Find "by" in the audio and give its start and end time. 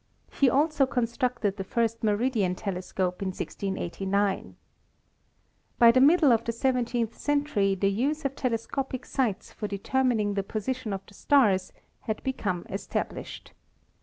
5.77-5.91